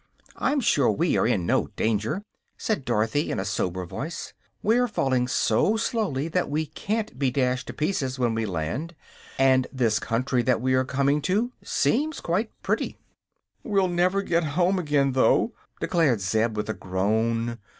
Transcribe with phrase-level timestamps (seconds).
[0.37, 2.23] "I'm sure we are in no danger,"
[2.57, 4.33] said Dorothy, in a sober voice.
[4.63, 8.95] "We are falling so slowly that we can't be dashed to pieces when we land,
[9.37, 12.97] and this country that we are coming to seems quite pretty."
[13.61, 17.59] "We'll never get home again, though!" declared Zeb, with a groan.